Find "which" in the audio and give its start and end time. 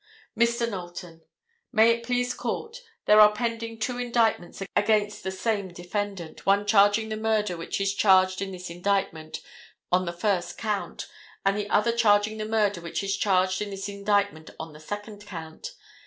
7.55-7.79, 12.81-13.03